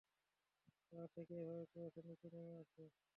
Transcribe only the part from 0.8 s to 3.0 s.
পাহাড় থেকে এভাবে কুয়াশা নিচে নেমে আসে?